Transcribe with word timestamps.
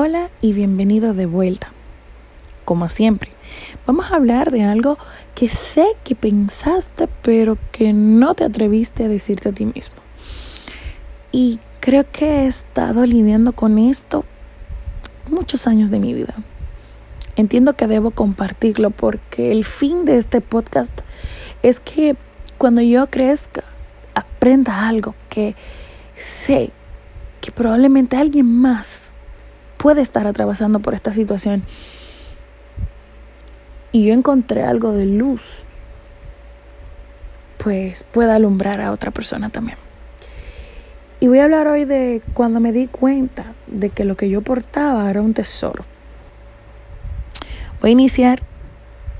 Hola 0.00 0.30
y 0.40 0.52
bienvenido 0.52 1.12
de 1.12 1.26
vuelta. 1.26 1.72
Como 2.64 2.88
siempre, 2.88 3.32
vamos 3.84 4.06
a 4.06 4.14
hablar 4.14 4.52
de 4.52 4.62
algo 4.62 4.96
que 5.34 5.48
sé 5.48 5.84
que 6.04 6.14
pensaste 6.14 7.08
pero 7.22 7.58
que 7.72 7.92
no 7.92 8.36
te 8.36 8.44
atreviste 8.44 9.02
a 9.02 9.08
decirte 9.08 9.48
a 9.48 9.52
ti 9.52 9.64
mismo. 9.64 9.96
Y 11.32 11.58
creo 11.80 12.06
que 12.12 12.26
he 12.26 12.46
estado 12.46 13.06
lidiando 13.06 13.54
con 13.54 13.76
esto 13.76 14.24
muchos 15.28 15.66
años 15.66 15.90
de 15.90 15.98
mi 15.98 16.14
vida. 16.14 16.36
Entiendo 17.34 17.74
que 17.74 17.88
debo 17.88 18.12
compartirlo 18.12 18.90
porque 18.90 19.50
el 19.50 19.64
fin 19.64 20.04
de 20.04 20.18
este 20.18 20.40
podcast 20.40 20.92
es 21.64 21.80
que 21.80 22.16
cuando 22.56 22.82
yo 22.82 23.10
crezca 23.10 23.64
aprenda 24.14 24.86
algo 24.86 25.16
que 25.28 25.56
sé 26.14 26.70
que 27.40 27.50
probablemente 27.50 28.16
alguien 28.16 28.46
más 28.46 29.07
puede 29.78 30.02
estar 30.02 30.26
atravesando 30.26 30.80
por 30.80 30.94
esta 30.94 31.12
situación. 31.12 31.62
Y 33.90 34.06
yo 34.06 34.12
encontré 34.12 34.64
algo 34.64 34.92
de 34.92 35.06
luz, 35.06 35.64
pues 37.56 38.04
pueda 38.04 38.34
alumbrar 38.34 38.80
a 38.80 38.92
otra 38.92 39.10
persona 39.10 39.48
también. 39.48 39.78
Y 41.20 41.28
voy 41.28 41.38
a 41.38 41.44
hablar 41.44 41.66
hoy 41.66 41.84
de 41.84 42.22
cuando 42.34 42.60
me 42.60 42.72
di 42.72 42.86
cuenta 42.86 43.54
de 43.66 43.90
que 43.90 44.04
lo 44.04 44.16
que 44.16 44.28
yo 44.28 44.42
portaba 44.42 45.08
era 45.10 45.22
un 45.22 45.34
tesoro. 45.34 45.84
Voy 47.80 47.90
a 47.90 47.92
iniciar 47.92 48.40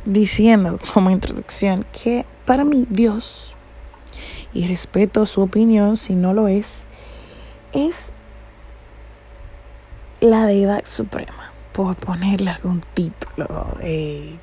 diciendo 0.04 0.78
como 0.92 1.10
introducción 1.10 1.86
que 1.92 2.24
para 2.44 2.64
mí 2.64 2.86
Dios, 2.88 3.54
y 4.54 4.66
respeto 4.66 5.27
su 5.27 5.42
opinión 5.42 5.96
si 5.96 6.14
no 6.14 6.32
lo 6.32 6.48
es, 6.48 6.84
es 7.72 8.12
la 10.20 10.46
deidad 10.46 10.84
suprema, 10.84 11.52
por 11.72 11.96
ponerle 11.96 12.50
algún 12.50 12.82
título 12.95 13.77
eh, 13.80 14.36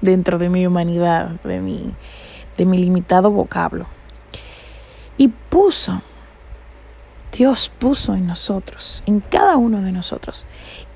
dentro 0.00 0.38
de 0.38 0.48
mi 0.50 0.66
humanidad, 0.66 1.40
de 1.42 1.60
mi, 1.60 1.92
de 2.56 2.66
mi 2.66 2.78
limitado 2.78 3.30
vocablo. 3.30 3.86
Y 5.16 5.28
puso, 5.28 6.02
Dios 7.32 7.72
puso 7.78 8.14
en 8.14 8.26
nosotros, 8.26 9.02
en 9.06 9.20
cada 9.20 9.56
uno 9.56 9.80
de 9.80 9.92
nosotros, 9.92 10.46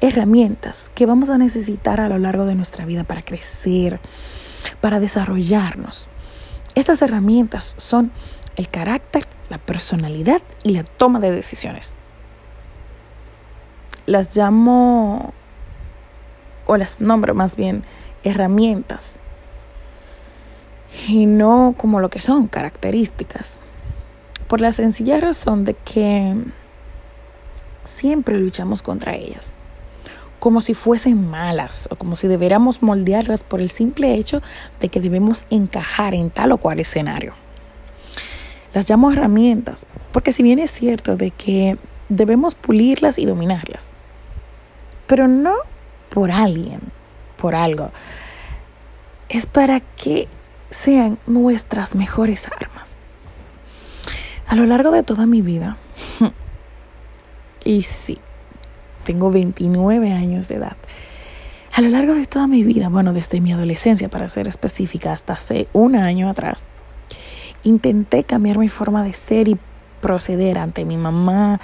herramientas 0.01 0.91
que 0.95 1.07
vamos 1.07 1.31
a 1.31 1.39
necesitar 1.39 2.01
a 2.01 2.09
lo 2.09 2.19
largo 2.19 2.45
de 2.45 2.55
nuestra 2.55 2.85
vida 2.85 3.05
para 3.05 3.23
crecer, 3.23 3.99
para 4.81 5.01
desarrollarnos. 5.01 6.09
Estas 6.75 7.01
herramientas 7.01 7.75
son 7.79 8.13
el 8.57 8.69
carácter, 8.69 9.27
la 9.49 9.59
personalidad 9.59 10.43
y 10.65 10.71
la 10.71 10.85
toma 10.85 11.21
de 11.21 11.33
decisiones 11.33 11.95
las 14.09 14.35
llamo, 14.35 15.35
o 16.67 16.77
las 16.79 17.01
nombro 17.01 17.35
más 17.35 17.57
bien, 17.57 17.85
herramientas, 18.25 19.19
y 21.07 21.27
no 21.27 21.75
como 21.77 22.01
lo 22.01 22.09
que 22.09 22.23
son, 22.23 22.49
características, 22.49 23.57
por 24.47 24.63
la 24.63 24.73
sencilla 24.73 25.21
razón 25.21 25.67
de 25.67 25.75
que 25.75 26.35
siempre 27.85 28.39
luchamos 28.39 28.81
contra 28.81 29.15
ellas, 29.15 29.53
como 30.39 30.63
si 30.63 30.73
fuesen 30.73 31.29
malas 31.29 31.87
o 31.91 31.97
como 31.97 32.17
si 32.17 32.29
debiéramos 32.29 32.83
moldearlas 32.83 33.43
por 33.43 33.61
el 33.61 33.69
simple 33.69 34.15
hecho 34.15 34.41
de 34.81 34.89
que 34.89 35.01
debemos 35.01 35.45
encajar 35.51 36.15
en 36.15 36.31
tal 36.31 36.53
o 36.53 36.59
cual 36.59 36.81
escenario. 36.81 37.35
Las 38.73 38.89
llamo 38.89 39.11
herramientas, 39.13 39.87
porque 40.13 40.33
si 40.33 40.43
bien 40.43 40.61
es 40.61 40.71
cierto 40.71 41.17
de 41.17 41.31
que 41.31 41.77
debemos 42.09 42.55
pulirlas 42.55 43.19
y 43.19 43.27
dominarlas, 43.27 43.91
pero 45.09 45.27
no 45.27 45.55
por 46.11 46.31
alguien, 46.31 46.81
por 47.37 47.57
algo. 47.57 47.91
Es 49.29 49.47
para 49.47 49.81
que 49.81 50.29
sean 50.71 51.19
nuestras 51.27 51.97
mejores 51.97 52.47
armas. 52.61 52.97
A 54.47 54.55
lo 54.55 54.65
largo 54.67 54.93
de 54.93 55.03
toda 55.03 55.27
mi 55.27 55.43
vida, 55.43 55.77
y 57.65 57.83
sí, 57.83 58.19
tengo 59.05 59.31
29 59.31 60.13
años 60.13 60.49
de 60.49 60.57
edad, 60.57 60.77
a 61.73 61.81
lo 61.81 61.89
largo 61.89 62.15
de 62.15 62.27
toda 62.27 62.47
mi 62.47 62.65
vida, 62.65 62.89
bueno, 62.89 63.13
desde 63.13 63.41
mi 63.41 63.53
adolescencia 63.53 64.09
para 64.09 64.29
ser 64.29 64.49
específica, 64.49 65.13
hasta 65.13 65.35
hace 65.35 65.69
un 65.73 65.97
año 65.97 66.29
atrás, 66.29 66.67
intenté 67.63 68.25
cambiar 68.25 68.59
mi 68.59 68.69
forma 68.69 69.03
de 69.03 69.13
ser 69.13 69.49
y 69.49 69.59
proceder 70.01 70.59
ante 70.59 70.85
mi 70.85 70.97
mamá, 70.97 71.61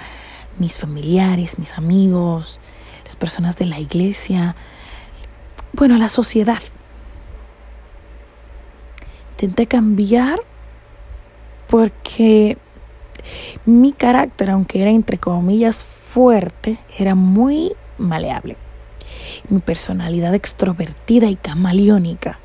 mis 0.59 0.77
familiares, 0.77 1.59
mis 1.59 1.73
amigos, 1.73 2.59
las 3.05 3.15
personas 3.15 3.57
de 3.57 3.65
la 3.65 3.79
iglesia, 3.79 4.55
bueno, 5.73 5.97
la 5.97 6.09
sociedad. 6.09 6.59
Intenté 9.31 9.67
cambiar 9.67 10.39
porque 11.67 12.57
mi 13.65 13.91
carácter, 13.91 14.49
aunque 14.49 14.81
era 14.81 14.91
entre 14.91 15.17
comillas 15.17 15.83
fuerte, 15.83 16.77
era 16.97 17.15
muy 17.15 17.73
maleable. 17.97 18.57
Mi 19.49 19.59
personalidad 19.59 20.33
extrovertida 20.33 21.27
y 21.27 21.35
camaleónica, 21.35 22.39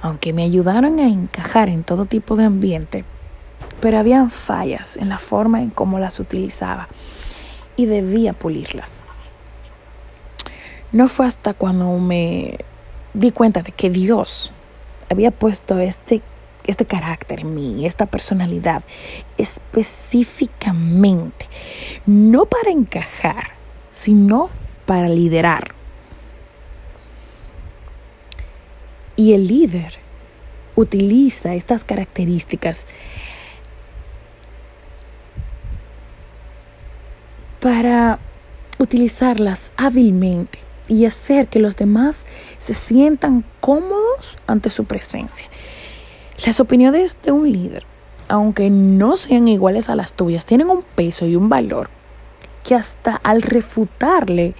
aunque 0.00 0.32
me 0.32 0.44
ayudaron 0.44 0.98
a 0.98 1.08
encajar 1.08 1.68
en 1.68 1.84
todo 1.84 2.06
tipo 2.06 2.36
de 2.36 2.44
ambiente, 2.44 3.04
pero 3.80 3.98
habían 3.98 4.30
fallas 4.30 4.96
en 4.96 5.08
la 5.08 5.18
forma 5.18 5.60
en 5.62 5.70
cómo 5.70 5.98
las 5.98 6.20
utilizaba 6.20 6.88
y 7.76 7.86
debía 7.86 8.32
pulirlas. 8.32 9.00
No 10.92 11.06
fue 11.06 11.26
hasta 11.26 11.54
cuando 11.54 11.96
me 11.98 12.58
di 13.14 13.30
cuenta 13.30 13.62
de 13.62 13.70
que 13.70 13.90
Dios 13.90 14.52
había 15.08 15.30
puesto 15.30 15.78
este, 15.78 16.20
este 16.66 16.84
carácter 16.84 17.40
en 17.40 17.54
mí, 17.54 17.86
esta 17.86 18.06
personalidad, 18.06 18.82
específicamente, 19.38 21.46
no 22.06 22.46
para 22.46 22.70
encajar, 22.70 23.50
sino 23.92 24.50
para 24.84 25.08
liderar. 25.08 25.74
Y 29.14 29.34
el 29.34 29.46
líder 29.46 29.94
utiliza 30.74 31.54
estas 31.54 31.84
características 31.84 32.86
para 37.60 38.18
utilizarlas 38.78 39.70
hábilmente 39.76 40.69
y 40.90 41.06
hacer 41.06 41.48
que 41.48 41.60
los 41.60 41.76
demás 41.76 42.26
se 42.58 42.74
sientan 42.74 43.44
cómodos 43.60 44.36
ante 44.46 44.68
su 44.68 44.84
presencia. 44.84 45.48
Las 46.44 46.58
opiniones 46.58 47.16
de 47.22 47.30
un 47.30 47.50
líder, 47.50 47.86
aunque 48.28 48.70
no 48.70 49.16
sean 49.16 49.46
iguales 49.46 49.88
a 49.88 49.94
las 49.94 50.12
tuyas, 50.12 50.44
tienen 50.44 50.68
un 50.68 50.82
peso 50.82 51.26
y 51.26 51.36
un 51.36 51.48
valor 51.48 51.88
que 52.64 52.74
hasta 52.74 53.16
al 53.22 53.42
refutarle, 53.42 54.54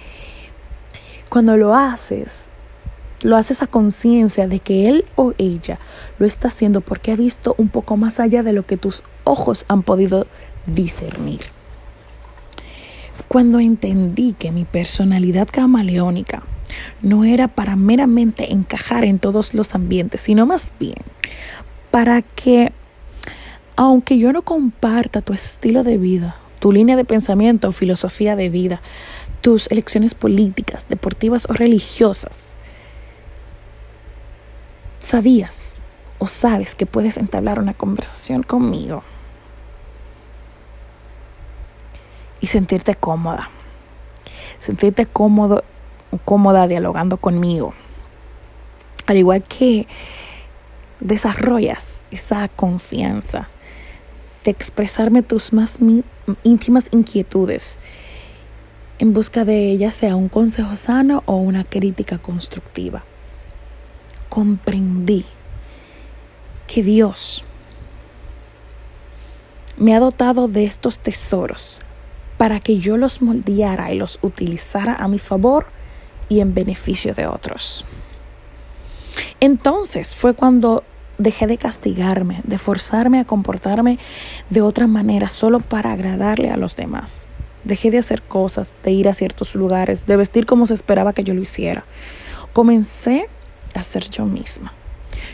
cuando 1.29 1.57
lo 1.57 1.75
haces, 1.75 2.47
lo 3.23 3.35
haces 3.35 3.61
a 3.61 3.67
conciencia 3.67 4.47
de 4.47 4.59
que 4.59 4.87
él 4.87 5.05
o 5.15 5.33
ella 5.37 5.79
lo 6.17 6.25
está 6.25 6.47
haciendo 6.47 6.81
porque 6.81 7.11
ha 7.11 7.15
visto 7.15 7.55
un 7.57 7.67
poco 7.67 7.97
más 7.97 8.19
allá 8.19 8.41
de 8.41 8.53
lo 8.53 8.65
que 8.65 8.77
tus 8.77 9.03
ojos 9.25 9.65
han 9.67 9.83
podido 9.83 10.27
discernir. 10.65 11.41
Cuando 13.27 13.59
entendí 13.59 14.33
que 14.33 14.51
mi 14.51 14.65
personalidad 14.65 15.47
camaleónica 15.51 16.43
no 17.01 17.23
era 17.23 17.47
para 17.47 17.75
meramente 17.75 18.51
encajar 18.51 19.03
en 19.03 19.19
todos 19.19 19.53
los 19.53 19.75
ambientes, 19.75 20.21
sino 20.21 20.45
más 20.45 20.71
bien 20.79 20.95
para 21.91 22.21
que, 22.21 22.71
aunque 23.75 24.17
yo 24.17 24.31
no 24.31 24.41
comparta 24.41 25.21
tu 25.21 25.33
estilo 25.33 25.83
de 25.83 25.97
vida, 25.97 26.37
tu 26.59 26.71
línea 26.71 26.95
de 26.95 27.05
pensamiento 27.05 27.67
o 27.69 27.71
filosofía 27.71 28.35
de 28.35 28.49
vida, 28.49 28.81
tus 29.41 29.69
elecciones 29.71 30.13
políticas, 30.13 30.87
deportivas 30.87 31.47
o 31.49 31.53
religiosas, 31.53 32.55
sabías 34.99 35.79
o 36.19 36.27
sabes 36.27 36.75
que 36.75 36.85
puedes 36.85 37.17
entablar 37.17 37.59
una 37.59 37.73
conversación 37.73 38.43
conmigo 38.43 39.03
y 42.41 42.47
sentirte 42.47 42.95
cómoda. 42.95 43.49
Sentirte 44.59 45.05
cómodo, 45.05 45.63
cómoda 46.25 46.67
dialogando 46.67 47.17
conmigo. 47.17 47.73
Al 49.07 49.17
igual 49.17 49.43
que 49.43 49.87
desarrollas 50.99 52.01
esa 52.11 52.47
confianza 52.49 53.47
de 54.43 54.51
expresarme 54.51 55.21
tus 55.21 55.53
más 55.53 55.77
íntimas 56.43 56.85
inquietudes 56.91 57.77
en 59.01 59.13
busca 59.13 59.45
de 59.45 59.71
ella 59.71 59.89
sea 59.89 60.15
un 60.15 60.29
consejo 60.29 60.75
sano 60.75 61.23
o 61.25 61.37
una 61.37 61.63
crítica 61.63 62.19
constructiva. 62.19 63.03
Comprendí 64.29 65.25
que 66.67 66.83
Dios 66.83 67.43
me 69.75 69.95
ha 69.95 69.99
dotado 69.99 70.47
de 70.47 70.65
estos 70.65 70.99
tesoros 70.99 71.81
para 72.41 72.59
que 72.59 72.79
yo 72.79 72.97
los 72.97 73.21
moldeara 73.21 73.91
y 73.91 73.97
los 73.99 74.17
utilizara 74.23 74.95
a 74.95 75.07
mi 75.07 75.19
favor 75.19 75.67
y 76.27 76.39
en 76.39 76.55
beneficio 76.55 77.13
de 77.13 77.27
otros. 77.27 77.85
Entonces 79.39 80.15
fue 80.15 80.33
cuando 80.33 80.83
dejé 81.19 81.45
de 81.45 81.59
castigarme, 81.59 82.41
de 82.43 82.57
forzarme 82.57 83.19
a 83.19 83.25
comportarme 83.25 83.99
de 84.49 84.63
otra 84.63 84.87
manera 84.87 85.27
solo 85.27 85.59
para 85.59 85.91
agradarle 85.91 86.49
a 86.49 86.57
los 86.57 86.75
demás. 86.75 87.29
Dejé 87.63 87.91
de 87.91 87.99
hacer 87.99 88.23
cosas, 88.23 88.75
de 88.83 88.89
ir 88.89 89.07
a 89.07 89.13
ciertos 89.13 89.53
lugares, 89.53 90.07
de 90.07 90.17
vestir 90.17 90.47
como 90.47 90.65
se 90.65 90.73
esperaba 90.73 91.13
que 91.13 91.23
yo 91.23 91.35
lo 91.35 91.41
hiciera. 91.43 91.83
Comencé 92.53 93.29
a 93.75 93.83
ser 93.83 94.09
yo 94.09 94.25
misma. 94.25 94.73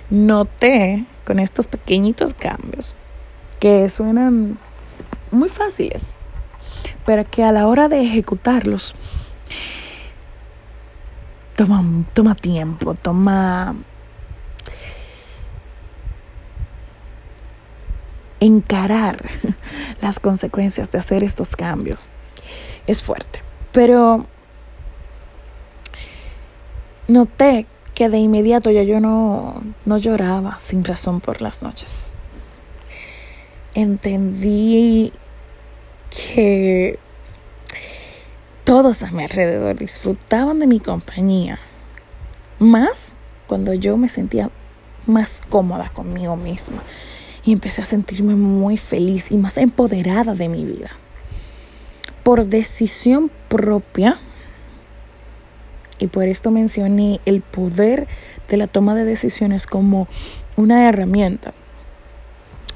Noté 0.09 1.05
con 1.25 1.39
estos 1.39 1.67
pequeñitos 1.67 2.33
cambios 2.33 2.97
que 3.61 3.89
suenan 3.89 4.59
muy 5.31 5.47
fáciles, 5.47 6.16
pero 7.07 7.23
que 7.23 7.41
a 7.41 7.53
la 7.53 7.67
hora 7.67 7.87
de 7.87 8.01
ejecutarlos 8.01 8.93
toma, 11.55 11.81
toma 12.13 12.35
tiempo, 12.35 12.95
toma 12.95 13.77
encarar 18.41 19.25
las 20.01 20.19
consecuencias 20.19 20.91
de 20.91 20.99
hacer 20.99 21.23
estos 21.23 21.55
cambios. 21.55 22.09
Es 22.87 23.01
fuerte, 23.01 23.41
pero 23.71 24.25
noté 27.07 27.67
que 27.95 28.09
de 28.09 28.17
inmediato 28.17 28.69
ya 28.69 28.83
yo 28.83 28.99
no, 28.99 29.63
no 29.85 29.97
lloraba 29.97 30.59
sin 30.59 30.83
razón 30.83 31.21
por 31.21 31.41
las 31.41 31.61
noches. 31.61 32.17
Entendí 33.75 35.13
que 36.17 36.99
todos 38.63 39.03
a 39.03 39.11
mi 39.11 39.23
alrededor 39.23 39.77
disfrutaban 39.77 40.59
de 40.59 40.67
mi 40.67 40.79
compañía, 40.79 41.59
más 42.59 43.13
cuando 43.47 43.73
yo 43.73 43.97
me 43.97 44.09
sentía 44.09 44.49
más 45.05 45.41
cómoda 45.49 45.89
conmigo 45.89 46.35
misma 46.35 46.83
y 47.45 47.53
empecé 47.53 47.81
a 47.81 47.85
sentirme 47.85 48.35
muy 48.35 48.77
feliz 48.77 49.31
y 49.31 49.37
más 49.37 49.57
empoderada 49.57 50.35
de 50.35 50.49
mi 50.49 50.65
vida. 50.65 50.89
Por 52.23 52.45
decisión 52.45 53.31
propia, 53.47 54.19
y 55.99 56.07
por 56.07 56.25
esto 56.25 56.51
mencioné 56.51 57.21
el 57.25 57.41
poder 57.41 58.07
de 58.49 58.57
la 58.57 58.67
toma 58.67 58.95
de 58.95 59.05
decisiones 59.05 59.65
como 59.65 60.07
una 60.57 60.87
herramienta. 60.89 61.53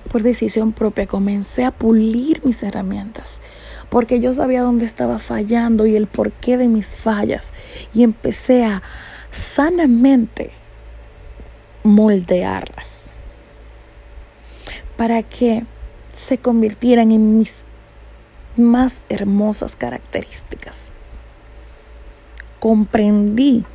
Por 0.09 0.23
decisión 0.23 0.73
propia 0.73 1.07
comencé 1.07 1.63
a 1.63 1.71
pulir 1.71 2.41
mis 2.43 2.61
herramientas, 2.63 3.41
porque 3.89 4.19
yo 4.19 4.33
sabía 4.33 4.61
dónde 4.61 4.85
estaba 4.85 5.19
fallando 5.19 5.85
y 5.85 5.95
el 5.95 6.07
porqué 6.07 6.57
de 6.57 6.67
mis 6.67 6.87
fallas, 6.87 7.53
y 7.93 8.03
empecé 8.03 8.65
a 8.65 8.81
sanamente 9.31 10.51
moldearlas 11.83 13.11
para 14.97 15.23
que 15.23 15.65
se 16.13 16.37
convirtieran 16.37 17.11
en 17.11 17.37
mis 17.37 17.63
más 18.57 19.05
hermosas 19.09 19.75
características. 19.75 20.91
Comprendí 22.59 23.65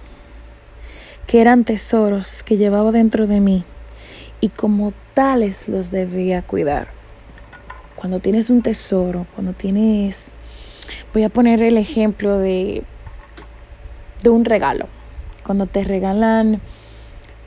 que 1.26 1.40
eran 1.40 1.64
tesoros 1.64 2.42
que 2.42 2.56
llevaba 2.56 2.92
dentro 2.92 3.26
de 3.26 3.40
mí 3.40 3.64
y 4.40 4.48
como 4.48 4.92
tales 5.14 5.68
los 5.68 5.90
debía 5.90 6.42
cuidar. 6.42 6.88
Cuando 7.94 8.20
tienes 8.20 8.50
un 8.50 8.62
tesoro, 8.62 9.26
cuando 9.34 9.52
tienes, 9.52 10.30
voy 11.14 11.24
a 11.24 11.28
poner 11.28 11.62
el 11.62 11.76
ejemplo 11.78 12.38
de, 12.38 12.82
de 14.22 14.30
un 14.30 14.44
regalo. 14.44 14.88
Cuando 15.44 15.66
te 15.66 15.84
regalan, 15.84 16.60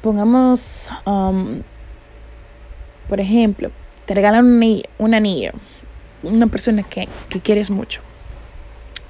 pongamos, 0.02 0.90
um, 1.06 1.62
por 3.08 3.20
ejemplo, 3.20 3.72
te 4.06 4.16
regalan 4.16 4.46
un 4.46 4.56
anillo, 4.64 4.84
un 4.98 5.14
anillo 5.14 5.52
una 6.22 6.48
persona 6.48 6.84
que, 6.84 7.08
que 7.30 7.40
quieres 7.40 7.70
mucho 7.70 8.02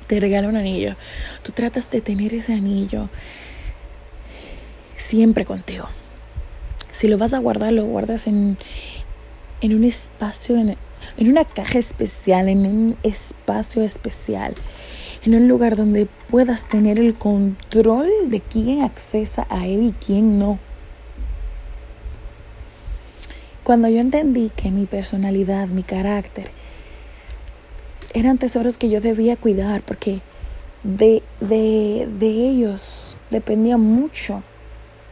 te 0.09 0.19
regala 0.19 0.47
un 0.47 0.55
anillo, 0.55 0.95
tú 1.43 1.51
tratas 1.51 1.91
de 1.91 2.01
tener 2.01 2.33
ese 2.33 2.53
anillo 2.53 3.09
siempre 4.97 5.45
contigo. 5.45 5.87
Si 6.99 7.07
lo 7.07 7.17
vas 7.17 7.33
a 7.33 7.39
guardar, 7.39 7.71
lo 7.71 7.85
guardas 7.85 8.27
en, 8.27 8.57
en 9.61 9.73
un 9.73 9.85
espacio, 9.85 10.57
en, 10.57 10.75
en 11.15 11.29
una 11.29 11.45
caja 11.45 11.79
especial, 11.79 12.49
en 12.49 12.65
un 12.65 12.97
espacio 13.03 13.83
especial, 13.83 14.53
en 15.23 15.33
un 15.33 15.47
lugar 15.47 15.77
donde 15.77 16.09
puedas 16.29 16.67
tener 16.67 16.99
el 16.99 17.15
control 17.15 18.09
de 18.25 18.41
quién 18.41 18.81
accesa 18.81 19.47
a 19.49 19.65
él 19.65 19.83
y 19.83 19.93
quién 19.93 20.39
no. 20.39 20.59
Cuando 23.63 23.87
yo 23.87 24.01
entendí 24.01 24.51
que 24.53 24.69
mi 24.69 24.85
personalidad, 24.85 25.69
mi 25.69 25.83
carácter, 25.83 26.51
eran 28.13 28.37
tesoros 28.37 28.77
que 28.77 28.89
yo 28.89 28.99
debía 28.99 29.37
cuidar 29.37 29.83
porque 29.83 30.19
de, 30.83 31.23
de, 31.39 32.09
de 32.19 32.27
ellos 32.27 33.15
dependía 33.31 33.77
mucho 33.77 34.43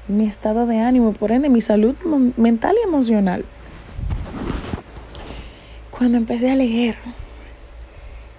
mi 0.07 0.25
estado 0.25 0.65
de 0.65 0.79
ánimo, 0.79 1.13
por 1.13 1.31
ende 1.31 1.49
mi 1.49 1.61
salud 1.61 1.95
mental 2.37 2.75
y 2.81 2.87
emocional. 2.87 3.45
Cuando 5.91 6.17
empecé 6.17 6.51
a 6.51 6.55
leer, 6.55 6.97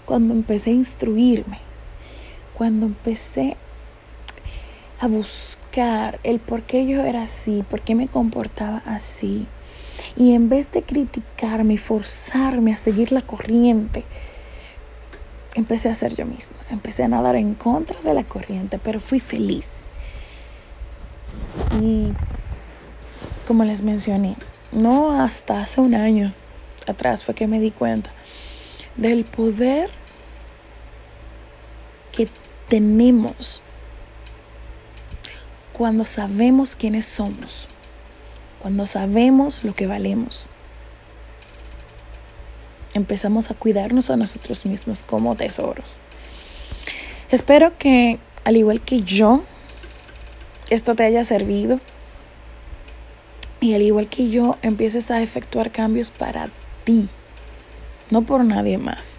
cuando 0.05 0.35
empecé 0.35 0.71
a 0.71 0.75
instruirme, 0.75 1.59
cuando 2.55 2.87
empecé 2.87 3.57
a 5.01 5.07
buscar 5.09 6.19
el 6.23 6.39
por 6.39 6.63
qué 6.63 6.87
yo 6.87 7.03
era 7.03 7.23
así, 7.23 7.65
por 7.69 7.81
qué 7.81 7.95
me 7.95 8.09
comportaba 8.09 8.83
así, 8.87 9.47
y 10.17 10.33
en 10.33 10.49
vez 10.49 10.73
de 10.73 10.83
criticarme 10.83 11.75
y 11.75 11.79
forzarme 11.79 12.73
a 12.73 12.79
seguir 12.79 13.13
la 13.13 13.23
corriente, 13.23 14.05
empecé 15.55 15.89
a 15.89 15.95
ser 15.95 16.15
yo 16.15 16.25
misma. 16.25 16.57
Empecé 16.71 17.05
a 17.05 17.09
nadar 17.09 17.37
en 17.37 17.55
contra 17.55 18.01
de 18.01 18.15
la 18.15 18.25
corriente, 18.25 18.79
pero 18.79 19.01
fui 19.01 19.21
feliz. 19.21 19.88
Y 21.81 22.13
como 23.47 23.65
les 23.65 23.83
mencioné, 23.83 24.37
no 24.73 25.21
hasta 25.21 25.63
hace 25.63 25.81
un 25.81 25.95
año 25.95 26.33
atrás 26.87 27.25
fue 27.25 27.35
que 27.35 27.47
me 27.47 27.61
di 27.61 27.71
cuenta 27.71 28.11
del 28.97 29.25
poder 29.25 29.91
que 32.13 32.29
tenemos 32.69 33.61
cuando 35.73 36.05
sabemos 36.05 36.75
quiénes 36.75 37.07
somos, 37.07 37.69
cuando 38.61 38.87
sabemos 38.87 39.65
lo 39.65 39.75
que 39.75 39.87
valemos 39.87 40.47
empezamos 42.95 43.51
a 43.51 43.55
cuidarnos 43.55 44.11
a 44.11 44.17
nosotros 44.17 44.67
mismos 44.67 45.05
como 45.05 45.35
tesoros. 45.37 46.01
Espero 47.31 47.77
que, 47.79 48.19
al 48.45 48.57
igual 48.57 48.81
que 48.81 49.01
yo, 49.01 49.43
esto 50.71 50.95
te 50.95 51.05
haya 51.05 51.25
servido 51.25 51.81
y 53.61 53.75
al 53.75 53.83
igual 53.83 54.09
que 54.09 54.31
yo, 54.31 54.57
empieces 54.63 55.11
a 55.11 55.21
efectuar 55.21 55.73
cambios 55.73 56.11
para 56.11 56.51
ti, 56.85 57.09
no 58.11 58.23
por 58.23 58.45
nadie 58.45 58.79
más. 58.79 59.19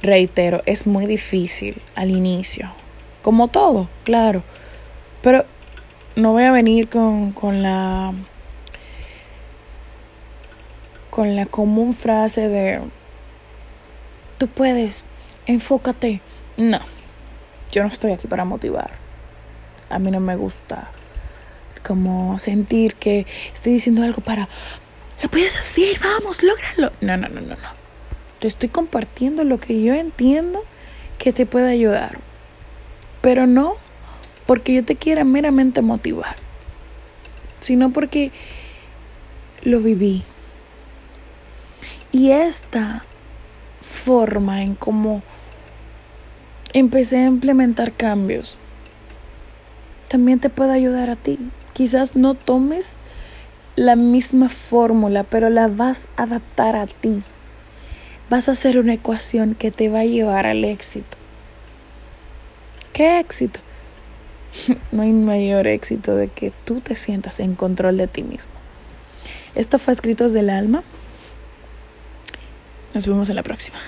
Reitero, 0.00 0.62
es 0.64 0.86
muy 0.86 1.06
difícil 1.06 1.82
al 1.94 2.10
inicio, 2.10 2.70
como 3.22 3.48
todo, 3.48 3.88
claro, 4.04 4.42
pero 5.22 5.44
no 6.16 6.32
voy 6.32 6.44
a 6.44 6.52
venir 6.52 6.88
con, 6.88 7.32
con 7.32 7.62
la 7.62 8.14
con 11.10 11.36
la 11.36 11.44
común 11.44 11.92
frase 11.92 12.48
de 12.48 12.80
tú 14.38 14.48
puedes, 14.48 15.04
enfócate. 15.46 16.22
No, 16.56 16.80
yo 17.72 17.82
no 17.82 17.88
estoy 17.88 18.12
aquí 18.12 18.26
para 18.26 18.44
motivar. 18.44 19.09
A 19.90 19.98
mí 19.98 20.10
no 20.10 20.20
me 20.20 20.36
gusta 20.36 20.90
como 21.82 22.38
sentir 22.38 22.94
que 22.94 23.26
estoy 23.52 23.74
diciendo 23.74 24.02
algo 24.02 24.22
para, 24.22 24.48
lo 25.22 25.28
puedes 25.30 25.58
hacer, 25.58 25.98
vamos, 26.02 26.42
lógralo. 26.42 26.92
No, 27.00 27.16
no, 27.16 27.28
no, 27.28 27.40
no, 27.40 27.56
no. 27.56 27.80
Te 28.38 28.48
estoy 28.48 28.70
compartiendo 28.70 29.44
lo 29.44 29.60
que 29.60 29.82
yo 29.82 29.92
entiendo 29.94 30.64
que 31.18 31.32
te 31.32 31.44
puede 31.44 31.70
ayudar. 31.70 32.18
Pero 33.20 33.46
no 33.46 33.74
porque 34.46 34.74
yo 34.74 34.84
te 34.84 34.96
quiera 34.96 35.24
meramente 35.24 35.82
motivar, 35.82 36.36
sino 37.60 37.92
porque 37.92 38.32
lo 39.62 39.80
viví, 39.80 40.24
y 42.12 42.32
esta 42.32 43.04
forma 43.80 44.62
en 44.62 44.74
cómo 44.74 45.22
empecé 46.72 47.18
a 47.18 47.26
implementar 47.26 47.92
cambios 47.92 48.58
también 50.10 50.40
te 50.40 50.50
puede 50.50 50.72
ayudar 50.72 51.08
a 51.08 51.14
ti. 51.14 51.38
Quizás 51.72 52.16
no 52.16 52.34
tomes 52.34 52.96
la 53.76 53.94
misma 53.94 54.48
fórmula, 54.48 55.22
pero 55.22 55.50
la 55.50 55.68
vas 55.68 56.08
a 56.16 56.24
adaptar 56.24 56.74
a 56.74 56.86
ti. 56.86 57.22
vas 58.28 58.48
a 58.48 58.52
hacer 58.52 58.78
una 58.78 58.94
ecuación 58.94 59.54
que 59.54 59.70
te 59.70 59.88
va 59.88 60.00
a 60.00 60.04
llevar 60.04 60.46
al 60.46 60.64
éxito. 60.64 61.16
¿Qué 62.92 63.20
éxito? 63.20 63.60
no 64.92 65.02
hay 65.02 65.12
mayor 65.12 65.68
éxito 65.68 66.16
de 66.16 66.26
que 66.26 66.52
tú 66.64 66.80
te 66.80 66.96
sientas 66.96 67.38
en 67.38 67.54
control 67.54 67.96
de 67.96 68.08
ti 68.08 68.24
mismo. 68.24 68.52
Esto 69.54 69.78
fue 69.78 69.94
Escritos 69.94 70.32
del 70.32 70.50
Alma. 70.50 70.82
Nos 72.94 73.06
vemos 73.06 73.30
en 73.30 73.36
la 73.36 73.44
próxima. 73.44 73.78